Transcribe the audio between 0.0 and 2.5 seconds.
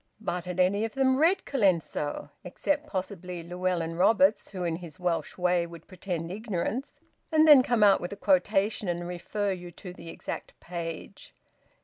But had any of them read Colenso,